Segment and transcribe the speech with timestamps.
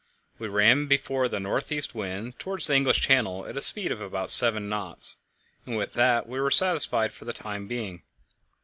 [0.39, 4.01] We ran before the north east wind towards the English Channel at a speed of
[4.01, 5.17] about seven knots,
[5.63, 8.01] and with that we were satisfied for the time being.